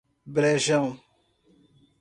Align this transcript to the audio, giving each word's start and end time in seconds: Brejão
Brejão 0.25 0.97